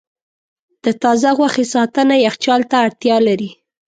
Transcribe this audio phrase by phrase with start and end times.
[0.83, 3.49] د تازه غوښې ساتنه یخچال ته اړتیا لري.